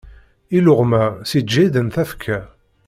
Iluɣma 0.57 1.03
ssiǧhiden 1.21 1.87
tafekka. 1.95 2.39